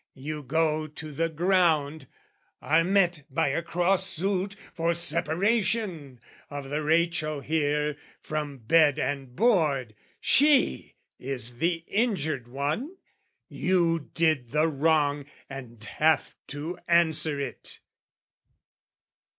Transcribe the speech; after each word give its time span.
"You 0.15 0.41
go 0.41 0.87
to 0.87 1.11
the 1.11 1.29
ground, 1.29 2.07
are 2.59 2.83
met 2.83 3.21
by 3.29 3.49
a 3.49 3.61
cross 3.61 4.03
suit 4.03 4.55
"For 4.73 4.95
separation, 4.95 6.19
of 6.49 6.71
the 6.71 6.81
Rachel 6.81 7.41
here, 7.41 7.97
"From 8.19 8.57
bed 8.57 8.97
and 8.97 9.35
board, 9.35 9.93
she 10.19 10.95
is 11.19 11.59
the 11.59 11.83
injured 11.87 12.47
one, 12.47 12.95
"You 13.47 14.09
did 14.15 14.49
the 14.49 14.65
wrong 14.67 15.27
and 15.47 15.83
have 15.83 16.33
to 16.47 16.79
answer 16.87 17.39
it. 17.39 17.79